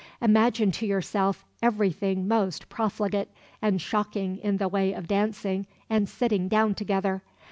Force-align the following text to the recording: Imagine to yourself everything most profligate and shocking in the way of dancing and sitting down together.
Imagine 0.19 0.71
to 0.71 0.87
yourself 0.87 1.45
everything 1.61 2.27
most 2.27 2.69
profligate 2.69 3.29
and 3.61 3.79
shocking 3.79 4.37
in 4.39 4.57
the 4.57 4.67
way 4.67 4.93
of 4.93 5.07
dancing 5.07 5.67
and 5.91 6.09
sitting 6.09 6.47
down 6.47 6.73
together. 6.73 7.21